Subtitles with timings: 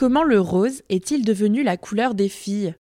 [0.00, 2.72] comment le rose est-il devenu la couleur des filles?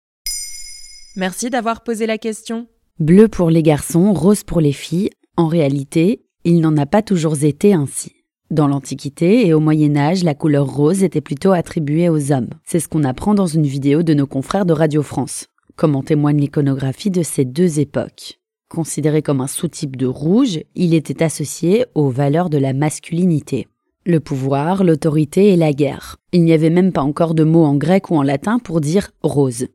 [1.18, 2.68] Merci d'avoir posé la question.
[2.98, 5.10] Bleu pour les garçons, rose pour les filles.
[5.36, 8.14] En réalité, il n'en a pas toujours été ainsi.
[8.52, 12.52] Dans l'Antiquité et au Moyen Âge, la couleur rose était plutôt attribuée aux hommes.
[12.64, 16.04] C'est ce qu'on apprend dans une vidéo de nos confrères de Radio France, comme en
[16.04, 18.40] témoigne l'iconographie de ces deux époques?
[18.70, 23.68] Considéré comme un sous-type de rouge, il était associé aux valeurs de la masculinité.
[24.06, 26.18] Le pouvoir, l'autorité et la guerre.
[26.32, 29.12] Il n'y avait même pas encore de mot en grec ou en latin pour dire
[29.24, 29.68] rose.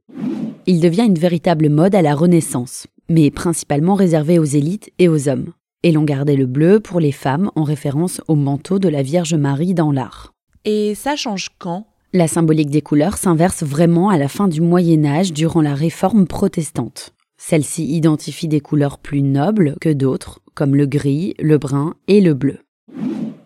[0.66, 5.28] Il devient une véritable mode à la Renaissance, mais principalement réservé aux élites et aux
[5.28, 5.52] hommes
[5.84, 9.34] et l'on gardait le bleu pour les femmes en référence au manteau de la Vierge
[9.34, 10.32] Marie dans l'art.
[10.64, 11.86] Et ça change quand?
[12.14, 16.27] La symbolique des couleurs s'inverse vraiment à la fin du Moyen Âge durant la réforme
[16.27, 17.12] protestante.
[17.36, 22.32] Celle-ci identifie des couleurs plus nobles que d'autres, comme le gris, le brun et le
[22.32, 22.60] bleu.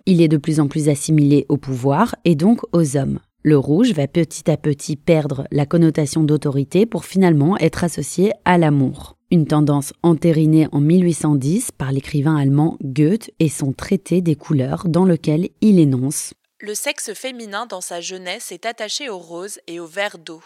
[0.09, 3.21] Il est de plus en plus assimilé au pouvoir et donc aux hommes.
[3.45, 8.59] Le rouge va petit à petit perdre la connotation d'autorité pour finalement être associé à
[8.59, 14.89] l'amour une tendance entérinée en 1810 par l'écrivain allemand Goethe et son traité des couleurs
[14.89, 19.81] dans lequel il énonce Le sexe féminin dans sa jeunesse est attaché au rose et
[19.81, 20.41] au vert d'eau.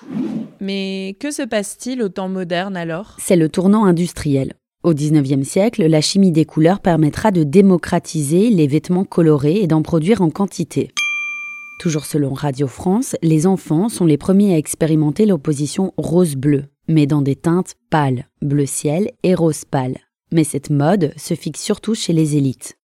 [0.61, 3.17] Mais que se passe-t-il au temps moderne alors?
[3.19, 4.55] C'est le tournant industriel.
[4.85, 9.81] Au XIXe siècle, la chimie des couleurs permettra de démocratiser les vêtements colorés et d'en
[9.81, 10.91] produire en quantité.
[11.79, 17.23] Toujours selon Radio France, les enfants sont les premiers à expérimenter l'opposition rose-bleu, mais dans
[17.23, 19.99] des teintes pâles, bleu ciel et rose pâle.
[20.33, 22.77] Mais cette mode se fixe surtout chez les élites.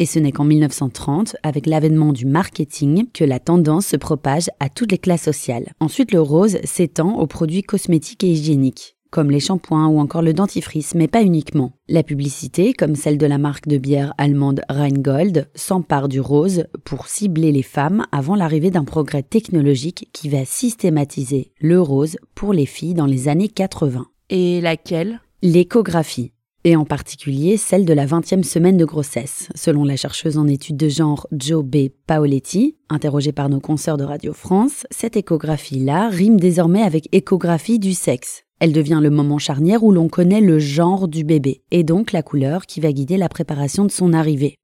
[0.00, 4.68] Et ce n'est qu'en 1930, avec l'avènement du marketing, que la tendance se propage à
[4.68, 5.72] toutes les classes sociales.
[5.80, 10.32] Ensuite, le rose s'étend aux produits cosmétiques et hygiéniques comme les shampoings ou encore le
[10.32, 11.74] dentifrice, mais pas uniquement.
[11.88, 17.06] La publicité, comme celle de la marque de bière allemande Rheingold, s'empare du rose pour
[17.06, 22.66] cibler les femmes avant l'arrivée d'un progrès technologique qui va systématiser le rose pour les
[22.66, 24.06] filles dans les années 80.
[24.30, 25.20] Et laquelle?
[25.42, 26.32] L'échographie
[26.64, 29.48] et en particulier celle de la 20e semaine de grossesse.
[29.54, 31.88] Selon la chercheuse en études de genre Joe B.
[32.06, 37.94] Paoletti, interrogée par nos consoeurs de Radio France, cette échographie-là rime désormais avec échographie du
[37.94, 38.44] sexe.
[38.62, 42.22] Elle devient le moment charnière où l'on connaît le genre du bébé, et donc la
[42.22, 44.54] couleur qui va guider la préparation de son arrivée.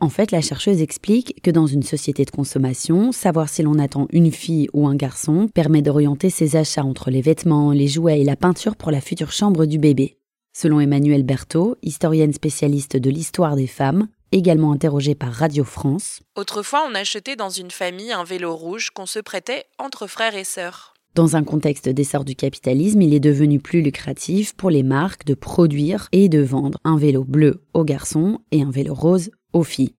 [0.00, 4.06] En fait, la chercheuse explique que dans une société de consommation, savoir si l'on attend
[4.12, 8.24] une fille ou un garçon permet d'orienter ses achats entre les vêtements, les jouets et
[8.24, 10.18] la peinture pour la future chambre du bébé.
[10.56, 16.20] Selon Emmanuelle Berthaud, historienne spécialiste de l'histoire des femmes, également interrogée par Radio France.
[16.36, 20.44] Autrefois, on achetait dans une famille un vélo rouge qu'on se prêtait entre frères et
[20.44, 20.91] sœurs.
[21.14, 25.34] Dans un contexte d'essor du capitalisme, il est devenu plus lucratif pour les marques de
[25.34, 29.94] produire et de vendre un vélo bleu aux garçons et un vélo rose aux filles.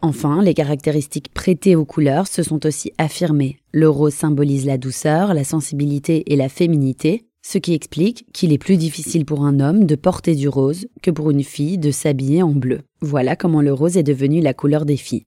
[0.00, 3.58] Enfin, les caractéristiques prêtées aux couleurs se sont aussi affirmées.
[3.70, 8.58] Le rose symbolise la douceur, la sensibilité et la féminité, ce qui explique qu'il est
[8.58, 12.42] plus difficile pour un homme de porter du rose que pour une fille de s'habiller
[12.42, 12.80] en bleu.
[13.02, 15.24] Voilà comment le rose est devenu la couleur des filles.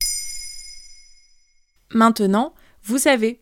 [1.93, 2.53] Maintenant,
[2.83, 3.41] vous savez.